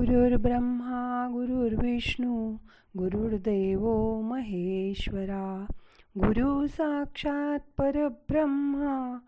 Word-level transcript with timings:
गुरुर्ब्रह्मा 0.00 1.28
गुरुर्विष्णू 1.32 2.56
गुरुर्देव 2.98 4.20
महेश्वरा। 4.20 5.66
गुरु 6.18 6.66
साक्षात 6.66 7.58
परब्रह्मा 7.78 9.18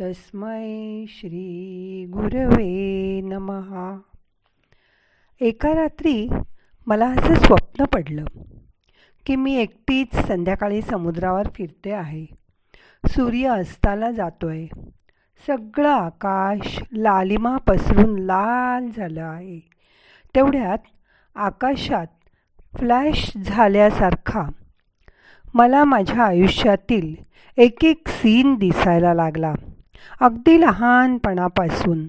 तस्मै 0.00 1.04
श्री 1.08 2.06
गुरवे 2.12 3.20
नमहा। 3.20 3.98
एका 5.40 5.74
रात्री 5.74 6.28
मला 6.86 7.06
असं 7.06 7.34
स्वप्न 7.34 7.84
पडलं 7.84 8.24
की 9.26 9.36
मी 9.36 9.54
एकटीच 9.54 10.14
संध्याकाळी 10.14 10.82
समुद्रावर 10.82 11.48
फिरते 11.54 11.92
आहे. 11.92 12.26
सूर्य 13.06 13.48
अस्ताला 13.48 14.10
जातोय. 14.10 14.66
सगळं 15.46 15.90
आकाश 15.90 16.82
लालिमा 16.92 17.56
पसरून 17.56 18.18
लाल 18.18 18.88
झालं 18.96 19.22
आहे. 19.22 19.77
तेवढ्यात 20.38 20.78
आकाशात 21.34 22.06
फ्लॅश 22.78 23.32
झाल्यासारखा 23.44 24.42
मला 25.54 25.84
माझ्या 25.84 26.24
आयुष्यातील 26.24 27.14
एक 27.56 27.84
एक 27.84 28.08
सीन 28.08 28.54
दिसायला 28.54 29.14
लागला. 29.14 29.54
अगदी 30.20 30.60
लहानपणापासून. 30.60 32.06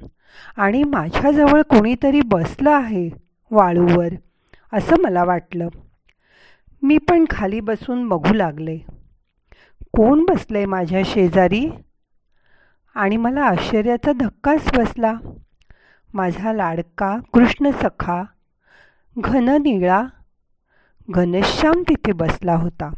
आणि 0.57 0.83
माझ्याजवळ 0.83 1.61
कोणीतरी 1.61 2.21
बसलं 2.21 2.71
आहे 2.71 3.09
वाळूवर 3.51 4.07
असं 4.73 4.95
मला 5.01 5.23
वाटलं. 5.23 5.67
मी 6.83 6.97
पण 6.97 7.25
खाली 7.29 7.59
बसून 7.59 8.09
बघू 8.09 8.33
लागले. 8.33 8.77
कोण 9.81 10.25
बसले 10.25 10.65
माझ्या 10.65 11.01
शेजारी? 11.05 11.71
आणि 12.95 13.17
मला 13.17 13.41
आश्चर्याचा 13.41 14.11
धक्काच 14.11 14.77
बसला. 14.77 15.13
माझा 16.13 16.53
लाडका 16.53 17.17
कृष्ण 17.33 17.69
सखा 17.71 18.23
घन 19.17 19.49
निळा 19.49 20.03
घनश्याम 21.09 21.83
तिथे 21.89 22.11
बसला 22.11 22.55
होता. 22.55 22.91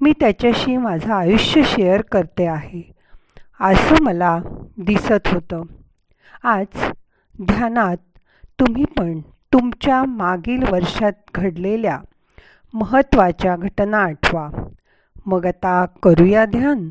मी 0.00 0.12
त्याच्याशी 0.20 0.76
माझं 0.76 1.12
आयुष्य 1.12 1.62
शेअर 1.64 2.00
करते 2.00 2.46
आहे 2.46 2.92
असं 3.60 4.02
मला 4.02 4.38
दिसत 4.76 5.28
होतं. 5.28 5.62
आज 6.42 6.90
ध्यानात 7.42 7.96
तुम्ही 8.60 8.84
पण 8.84 9.20
तुमच्या 9.20 10.04
मागील 10.04 10.62
वर्षात 10.70 11.12
घडलेल्या 11.34 12.00
महत्त्वाच्या 12.74 13.56
घटना 13.56 13.98
आठवा. 13.98 14.50
मग 15.26 15.46
आता 15.46 15.86
करूया 16.02 16.44
ध्यान. 16.44 16.90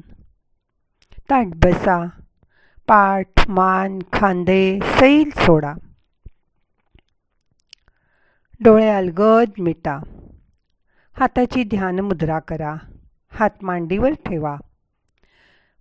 ताट 1.29 1.45
बसा. 1.45 2.07
पाठ 2.87 3.49
मान 3.49 3.99
खांदे 4.13 4.79
सैल 4.83 5.29
सोडा. 5.29 5.73
डोळे 8.59 8.89
अलगद 8.89 9.49
मिटा. 9.59 9.99
हाताची 11.19 11.63
ध्यान 11.63 11.99
मुद्रा 11.99 12.39
करा. 12.39 12.75
हात 13.33 13.49
मांडीवर 13.61 14.09
ठेवा. 14.09 14.57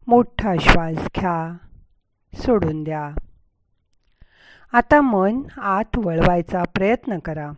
मोठा 0.06 0.54
श्वास 0.60 0.94
घ्या. 0.94 1.56
सोडून 2.34 2.84
द्या. 2.84 3.10
आता 4.72 5.00
मन 5.00 5.42
आत 5.56 5.98
वळवायचा 5.98 6.62
प्रयत्न 6.64 7.18
करा. 7.18 7.52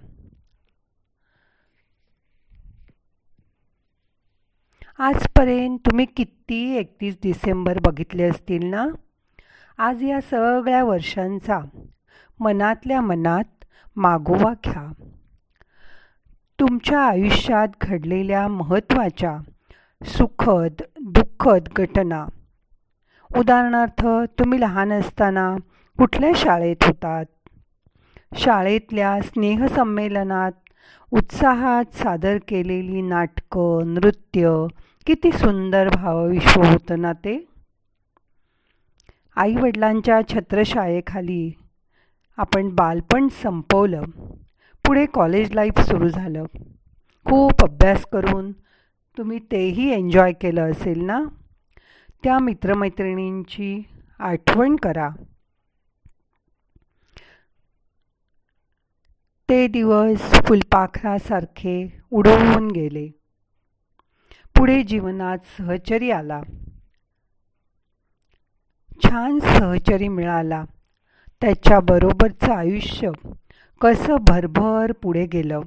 आजपर्यंत 4.99 5.79
तुम्ही 5.79 6.07
किती 6.07 6.75
एकतीस 6.75 7.17
डिसेंबर 7.23 7.79
बघितले 7.79 8.23
असतील 8.23 8.67
ना? 8.67 8.87
आज 9.83 10.05
या 10.05 10.21
सगळ्या 10.21 10.85
वर्षांचा 10.85 11.61
मनातल्या 12.41 13.01
मनात 13.01 13.65
मागोवा 13.97 14.53
घ्या. 14.65 14.93
तुमच्या 16.61 17.01
आयुष्यात 17.01 17.69
घडलेल्या 17.81 18.49
महत्त्वाच्या 18.49 19.39
सुखद 20.05 20.83
दुःखद 21.01 21.69
घटना. 21.77 22.27
उदाहरणार्थ 23.37 24.07
तुम्ही 24.39 24.61
लहान 24.61 24.93
असताना 24.93 25.57
कुठल्या 25.99 26.33
शाळेत 26.35 26.77
होतात? 26.83 27.25
शाळेतल्या 28.35 29.21
स्नेहसंमेलनात 29.23 30.53
उत्साहात 31.11 31.95
सादर 31.95 32.39
केलेली 32.49 33.03
नाटकं 33.03 33.95
नृत्य 33.95 34.67
किती 35.07 35.33
सुंदर 35.33 35.89
भावविश्व 35.89 36.63
होतं 36.63 37.01
ना 37.01 37.13
ते? 37.13 37.52
आईवडिलांच्या 39.37 40.21
छत्रशाळेखाली 40.29 41.53
आपण 42.37 42.69
बालपण 42.69 43.29
संपवलं. 43.29 44.03
पुढे 44.87 45.07
कॉलेज 45.07 45.55
लाईफ 45.55 45.81
सुरू 45.81 46.09
झालं. 46.09 46.45
खूप 47.25 47.65
अभ्यास 47.65 48.07
करून 48.13 48.53
तुम्ही 49.19 49.39
तेही 49.39 49.93
एन्जॉय 49.93 50.33
केलं 50.33 50.71
असेल 50.71 51.05
ना? 51.05 51.25
त्या 52.25 52.39
मित्रमैत्रिणींची 52.39 53.83
आठवण 54.19 54.77
करा. 54.77 55.11
ते 59.49 59.67
दिवस 59.67 60.21
फुलपाखरासारखे 60.47 62.01
उडवून 62.11 62.71
गेले. 62.71 63.09
पुढे 64.57 64.83
जीवनात 64.83 65.39
सहचरी 65.59 66.11
आला. 66.11 66.43
छान 69.05 69.39
सहचरी 69.39 70.09
मिळाला. 70.09 70.65
त्याच्याबरोबरचं 71.41 72.53
आयुष्य 72.53 73.11
कसं 73.81 74.17
भरभर 74.29 74.93
पुढे 74.93 75.27
गेलं. 75.27 75.61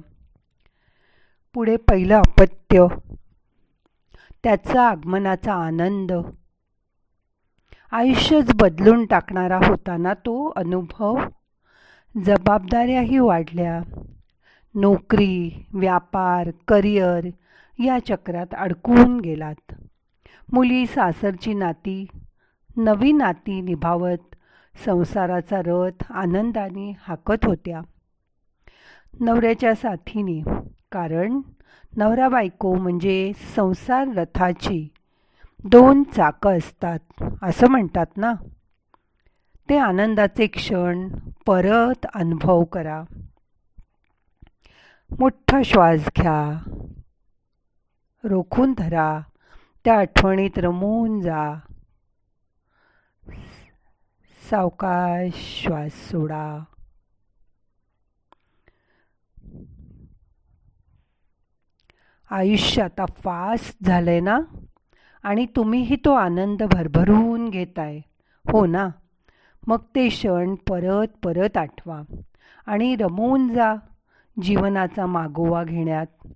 पुढे 1.54 1.76
पहिलं 1.76 2.18
अपत्य. 2.18 2.86
त्याचा 4.44 4.88
आगमनाचा 4.88 5.54
आनंद. 5.54 6.12
आयुष्यच 7.92 8.54
बदलून 8.54 9.06
टाकणारा 9.06 9.56
होताना 9.56 10.14
तो 10.14 10.52
अनुभव 10.56 11.18
जबाबदाऱ्याही 12.24 13.18
वाढल्या. 13.18 13.80
नोकरी 14.74 15.66
व्यापार 15.74 16.50
करिअर 16.68 17.26
या 17.78 17.98
चक्रात 18.08 18.46
अडकून 18.52 19.20
गेलात. 19.20 19.72
मुली 20.52 20.86
सासरची 20.86 21.54
नाती 21.54 22.06
नवी 22.78 23.12
नाती 23.12 23.60
निभावत 23.60 24.36
संसाराचा 24.84 25.60
रथ 25.66 26.12
आनंदाने 26.12 26.96
हाकत 27.00 27.44
होत्या. 27.44 27.80
नवऱ्याच्या 29.20 29.74
साथीने 29.74 30.42
कारण 30.92 31.40
नवरा 31.96 32.28
बायको 32.28 32.74
म्हणजे 32.74 33.32
संसार 33.56 34.08
रथाची 34.08 34.88
दोन 35.64 36.02
चाकं 36.02 36.58
असतात 36.58 36.98
असं 37.42 37.66
म्हणतात 37.66 38.06
ना? 38.16 38.32
ते 39.70 39.78
आनंदाचे 39.78 40.46
क्षण 40.46 41.08
परत 41.46 42.06
अनुभव 42.14 42.64
करा. 42.64 43.02
मोठा 45.18 45.62
श्वास 45.64 46.08
घ्या. 46.16 46.70
रोखून 48.24 48.74
धरा. 48.78 49.20
त्या 49.84 49.98
आठवणीत 49.98 50.58
रमून 50.58 51.20
जा. 51.20 51.54
सावकाश 54.50 55.62
श्वास 55.62 55.92
सोडा. 55.92 56.64
आयुष्य 62.30 62.82
आता 62.82 63.04
फास्ट 63.06 63.84
झालंय 63.84 64.20
ना? 64.20 64.40
आणि 65.22 65.46
तुम्हीही 65.56 65.96
तो 65.96 66.12
आनंद 66.12 66.62
भरभरून 66.62 67.48
घेताय. 67.48 67.98
हो 68.52 68.66
ना? 68.66 68.88
मग 69.66 69.78
ते 69.94 70.08
क्षण 70.08 70.54
परत 70.54 71.08
परत 71.24 71.56
आठवा. 71.56 72.02
आणि 72.66 72.96
रमवून 72.96 73.54
जा 73.54 73.74
जीवनाचा 74.42 75.06
मागोवा 75.06 75.64
घेण्यात. 75.64 76.28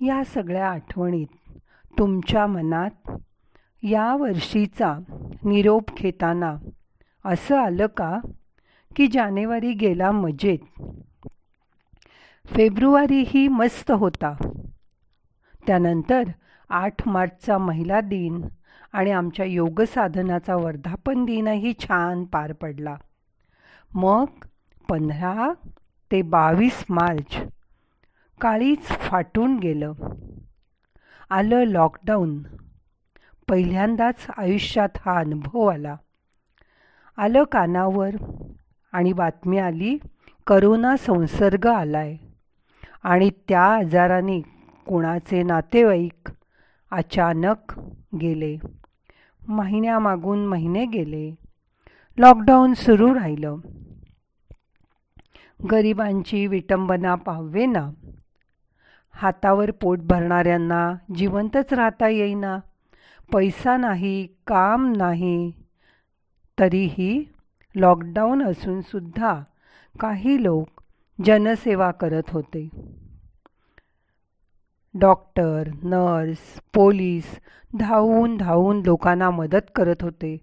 या 0.00 0.24
सगळ्या 0.24 0.70
आठवणीत 0.70 1.58
तुमच्या 1.98 2.46
मनात 2.46 3.10
या 3.82 4.16
वर्षीचा 4.16 4.98
निरोप 5.44 5.82
घेताना 5.96 6.56
असं 7.24 7.58
आलं 7.58 7.86
का 7.86 8.18
की 8.96 9.06
जानेवारी 9.06 9.72
गेला 9.72 10.10
मजेत? 10.12 10.82
फेब्रुवारीही 12.46 13.48
मस्त 13.48 13.90
होता. 13.90 14.34
त्यानंतर 15.66 16.22
आठ 16.68 17.08
मार्चचा 17.08 17.58
महिला 17.58 18.00
दिन 18.00 18.44
आणि 18.92 19.10
आमच्या 19.10 19.46
योगसाधनाचा 19.46 20.56
वर्धापन 20.56 21.24
दिनही 21.24 21.72
छान 21.80 22.24
पार 22.24 22.52
पडला. 22.52 22.94
मग 23.94 24.24
पंधरा 24.88 25.52
ते 26.12 26.22
बावीस 26.22 26.84
मार्च 26.90 27.36
काळीच 28.40 28.86
फाटून 28.86 29.58
गेलं. 29.58 29.92
आलं 31.30 31.64
लॉकडाऊन 31.64 32.42
पहिल्यांदाच 33.48 34.26
आयुष्यात 34.36 34.88
हा 34.96 35.18
अनुभव 35.18 35.66
आला. 35.66 35.96
आलं 37.16 37.44
कानावर 37.44 38.10
आणि 38.92 39.12
बातमी 39.12 39.58
आली 39.58 39.98
करोना 40.46 40.96
संसर्ग 40.96 41.66
आलाय. 41.66 42.16
आणि 43.02 43.30
त्या 43.48 43.62
आजाराने 43.62 44.40
कोणाचे 44.86 45.42
नातेवाईक 45.42 46.32
अचानक 46.90 47.80
गेले. 48.20 48.56
महिन्यामागून 49.48 50.46
महिने 50.46 50.86
गेले. 50.86 51.34
लॉकडाऊन 52.18 52.74
सुरू 52.74 53.14
राहिलं. 53.14 53.56
गरिबांची 55.72 56.46
विटंबना 56.46 57.14
पाहावेना. 57.14 57.90
हातावर 59.12 59.70
पोट 59.70 59.98
भरणाऱ्यांना 59.98 60.94
जिवंतच 61.14 61.72
राहता 61.72 62.08
येईना. 62.08 62.58
पैसा 63.32 63.76
नाही 63.76 64.28
काम 64.46 64.92
नाही. 64.96 65.52
तरीही 66.58 67.24
लॉकडाऊन 67.74 68.42
असूनसुद्धा 68.42 69.40
काही 70.00 70.42
लोक 70.42 70.82
जनसेवा 71.24 71.90
करत 71.90 72.22
होते. 72.28 72.68
डॉक्टर 74.94 75.68
नर्स 75.82 76.60
पोलीस 76.74 77.40
धावून 77.78 78.36
धावून 78.36 78.82
लोकांना 78.86 79.30
मदत 79.30 79.70
करत 79.74 79.96
होते. 80.00 80.36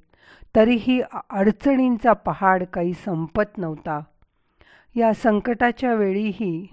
तरीही 0.56 1.02
अडचणींचा 1.30 2.14
पहाड 2.14 2.64
काही 2.64 2.94
संपत 2.94 3.58
नव्हता. 3.58 4.00
या 4.96 5.14
संकटाच्या 5.14 5.94
वेळीही 5.94 6.68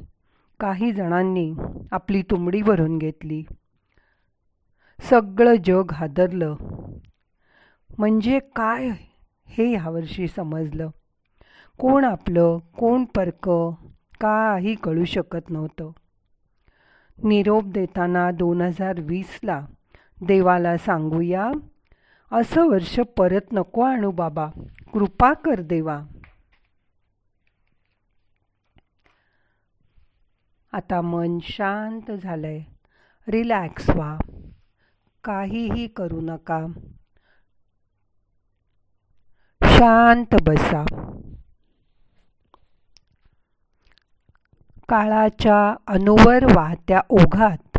काही 0.60 0.92
जणांनी 0.92 1.54
आपली 1.92 2.22
तुंबडी 2.22 2.62
भरून 2.62 2.98
घेतली. 2.98 3.44
सगळं 5.10 5.54
जग 5.64 5.92
हादरलं. 5.92 6.54
म्हणजे 7.98 8.38
काय 8.38 8.90
हे 9.46 9.72
यावर्षी 9.72 10.28
समजलं. 10.28 10.88
कोण 11.78 12.04
आपलं 12.04 12.58
कोण 12.58 13.04
परक 13.04 13.50
काही 14.20 14.74
कळू 14.74 15.04
शकत 15.04 15.50
नव्हतं. 15.50 15.90
निरोप 17.24 17.64
देताना 17.64 18.30
दोन 18.30 18.60
हजार 18.60 18.94
वीसला 18.98 19.66
देवाला 20.26 20.76
सांगूया 20.76 21.50
असं 22.32 22.68
वर्ष 22.68 23.00
परत 23.16 23.52
नको 23.52 23.80
आणू 23.80 24.10
बाबा 24.10 24.46
कृपा 24.92 25.32
कर 25.32 25.60
देवा. 25.60 26.02
आता 30.74 31.00
मन 31.00 31.38
शांत 31.42 32.10
झालंय. 32.10 32.62
रिलॅक्स 33.28 33.90
व्हा. 33.90 34.18
काहीही 35.24 35.86
करू 35.86 36.20
नका. 36.20 36.66
शांत 39.64 40.34
बसा. 40.42 40.84
काळाच्या 44.88 45.74
अनुवर 45.86 46.44
वाहत्या 46.56 47.00
ओघात. 47.08 47.78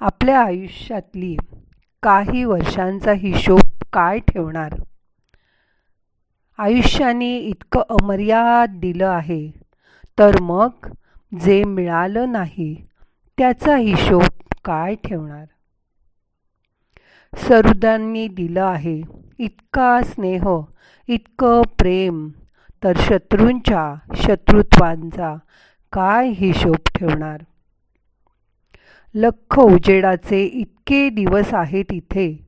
आपल्या 0.00 0.42
आयुष्यातली 0.42 1.36
काही 2.02 2.44
वर्षांचा 2.44 3.12
हिशोब 3.12 3.84
काय 3.92 4.18
ठेवणार? 4.18 4.72
आयुष्याने 6.58 7.38
इतकं 7.38 7.82
अमर्याद 7.90 8.70
दिलं 8.78 9.08
आहे. 9.08 9.50
तर 10.18 10.40
मग? 10.40 10.70
जे 11.32 11.64
मिळालं 11.64 12.32
नाही 12.32 12.74
त्याचा 13.38 13.76
हिशोब 13.76 14.52
काय 14.64 14.94
ठेवणार? 14.94 15.44
सरुदांनी 17.32 18.28
दिलं 18.28 18.62
आहे 18.62 19.02
इतका 19.38 20.00
स्नेह 20.02 20.48
इतकं 21.08 21.62
प्रेम 21.78 22.28
तर 22.84 22.92
शत्रूंच्या 22.96 23.94
शत्रुत्वांचा 24.16 25.34
काय 25.92 26.28
हिशोब 26.28 26.76
ठेवणार? 26.94 27.42
लख 29.14 29.58
उजेडाचे 29.58 30.44
इतके 30.44 31.08
दिवस 31.10 31.54
आहेत 31.54 31.92
इथे 31.92 32.46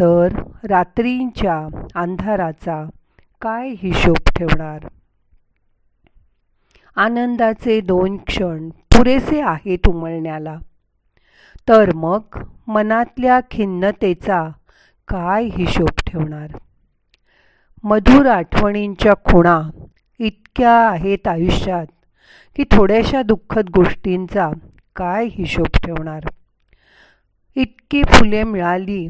तर 0.00 0.28
रात्रींच्या 0.70 1.68
अंधाराचा 1.94 2.84
काय 3.42 3.68
हिशोब 3.68 4.16
ठेवणार? 4.36 4.88
आनंदाचे 6.98 7.80
दोन 7.80 8.16
क्षण 8.16 8.68
पुरेसे 8.68 9.40
आहेत 9.40 9.88
उमळण्याला 9.88 10.56
तर 11.68 11.90
मग 11.94 12.20
मनातल्या 12.66 13.40
खिन्नतेचा 13.50 14.48
काय 15.08 15.44
हिशोब 15.44 16.00
ठेवणार? 16.06 16.56
मधुर 17.82 18.26
आठवणींच्या 18.26 19.14
खुणा 19.14 19.60
इतक्या 20.18 20.72
आहेत 20.88 21.28
आयुष्यात 21.28 21.86
की 22.56 22.64
थोड्याशा 22.70 23.22
दुःखद 23.22 23.68
गोष्टींचा 23.68 24.50
काय 24.96 25.26
हिशोब 25.26 25.66
ठेवणार? 25.66 26.28
इतकी 27.56 28.02
फुले 28.02 28.42
मिळाली 28.42 29.08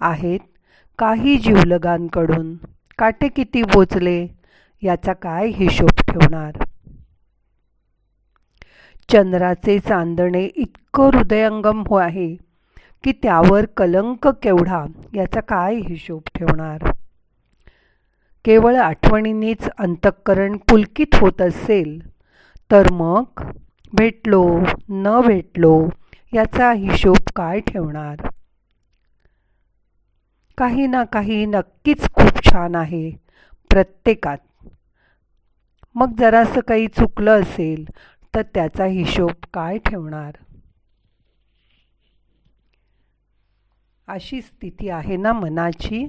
आहेत 0.00 0.40
काही 0.98 1.36
जीवलगांकडून. 1.38 2.54
काटे 2.98 3.28
किती 3.28 3.62
बोचले 3.62 4.26
याचा 4.82 5.12
काय 5.12 5.46
हिशोब 5.46 6.00
ठेवणार? 6.08 6.52
चंद्राचे 9.12 9.78
चांदणे 9.78 10.44
इतकं 10.56 11.10
हृदयंगम 11.14 11.82
हो 11.88 11.96
आहे 11.96 12.34
की 13.04 13.12
त्यावर 13.12 13.64
कलंक 13.76 14.28
केवढा 14.42 14.84
याचा 15.14 15.40
काय 15.40 15.76
हिशोब 15.76 16.20
ठेवणार? 16.34 16.90
केवळ 18.44 18.76
आठवणींनीच 18.76 19.68
अंतःकरण 19.78 20.56
पुलकित 20.56 21.14
होत 21.14 21.42
असेल 21.42 21.98
तर 22.70 22.92
मग 22.92 23.42
भेटलो 23.92 24.44
न 24.88 25.20
भेटलो 25.26 25.88
याचा 26.34 26.72
हिशोब 26.72 27.30
काय 27.36 27.60
ठेवणार? 27.60 28.28
काही 30.58 30.86
ना 30.86 31.04
काही 31.04 31.44
नक्कीच 31.46 32.08
खूप 32.12 32.44
छान 32.44 32.74
आहे 32.74 33.10
प्रत्येकात. 33.70 34.38
मग 35.94 36.14
जरासं 36.18 36.60
काही 36.60 36.86
चुकलं 36.86 37.40
असेल 37.40 37.84
तर 38.34 38.42
त्याचा 38.42 38.84
हिशोब 38.84 39.30
काय 39.54 39.78
ठेवणार? 39.78 40.32
अशी 44.08 44.40
स्थिती 44.42 44.88
आहे 44.88 45.16
ना 45.16 45.32
मनाची? 45.32 46.08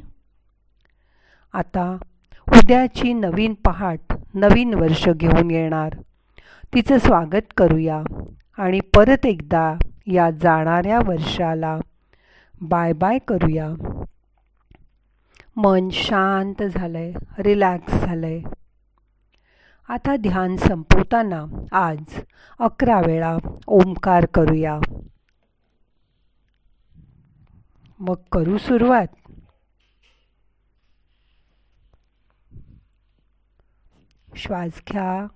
आता 1.53 1.97
उद्याची 2.47 3.13
नवीन 3.13 3.53
पहाट 3.53 4.13
नवीन 4.33 4.73
वर्ष 4.73 5.09
घेऊन 5.09 5.51
येणार. 5.51 5.93
तिचं 6.73 6.97
स्वागत 6.97 7.53
करूया 7.57 8.03
आणि 8.57 8.79
परत 8.79 9.25
एकदा 9.25 9.75
या 10.07 10.29
जाणाऱ्या 10.31 10.99
वर्षाला 11.07 11.79
बाय 12.61 12.93
बाय 12.93 13.17
करूया. 13.17 13.69
मन 15.55 15.89
शांत 15.91 16.63
झालंय 16.63 17.11
रिलॅक्स 17.39 17.93
झालंय. 17.93 18.41
आता 19.91 20.15
ध्यान 20.15 20.55
संपवताना 20.55 21.45
आज 21.71 22.19
अकरा 22.59 22.99
वेळा 22.99 23.37
ओंकार 23.67 24.25
करूया. 24.25 24.79
मग 27.99 28.15
करू 28.31 28.57
सुरुवात. 28.57 29.07
श्वास 34.35 34.81
घ्या. 34.91 35.27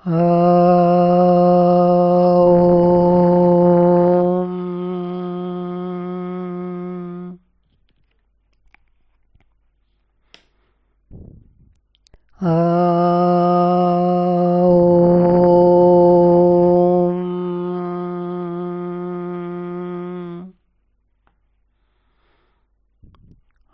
Oh. 0.05 0.88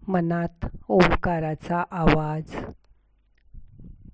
मनात 0.08 0.66
ओंकाराचा 0.88 1.84
आवाज. 1.90 2.54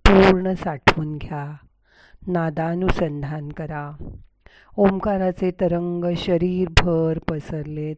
पूर्ण 0.06 0.54
साठवून 0.54 1.18
घ्या. 1.18 1.56
नादानुसंधान 2.26 3.48
करा. 3.48 4.12
ओंकाराचे 4.76 5.50
तरंग 5.50 6.04
शरीरभर 6.16 7.18
पसरलेत. 7.18 7.96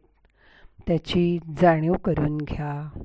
त्याची 0.87 1.39
जाणीव 1.61 1.93
करून 1.93 2.37
घ्या. 2.37 2.99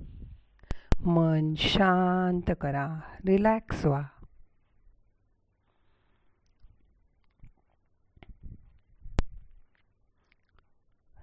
मन 1.05 1.55
शांत 1.57 2.55
करा. 2.61 3.01
रिलॅक्स 3.27 3.87
व्हा. 3.87 4.03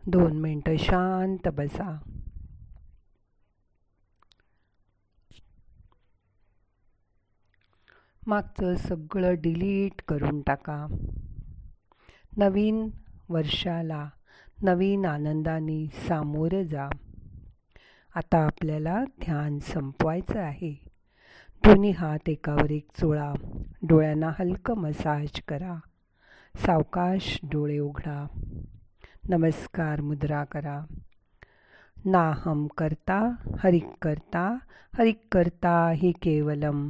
दोन 0.07 0.39
मिनटं 0.39 0.75
शांत 0.77 1.47
बसा. 1.47 2.18
मागचं 8.29 8.75
सगळं 8.75 9.35
डिलीट 9.39 10.01
करून 10.07 10.41
टाका. 10.41 10.87
नवीन 12.37 12.89
वर्षाला 13.29 14.09
नवीन 14.61 15.05
आनंदाने 15.05 15.87
सामोरं 15.87 16.63
जा. 16.63 16.89
आता 18.15 18.45
आपल्याला 18.45 19.03
ध्यान 19.03 19.59
संपवायचं 19.59 20.39
आहे. 20.39 20.73
दोन्ही 21.65 21.91
हात 21.91 22.29
एकावर 22.29 22.71
एक 22.71 22.87
चोळा 23.01 23.33
डोळ्यांना 23.81 24.31
हलकं 24.39 24.73
मसाज 24.73 25.41
करा. 25.47 25.75
सावकाश 26.65 27.39
डोळे 27.43 27.79
उघडा. 27.79 28.27
नमस्कार 29.29 30.01
मुद्रा 30.01 30.43
करा. 30.43 30.81
नाहम 32.05 32.67
करता 32.67 33.31
हरिक 33.59 33.85
करता 34.01 34.57
हरिक 34.97 35.19
करता 35.31 35.91
ही 35.91 36.11
केवलम 36.11 36.89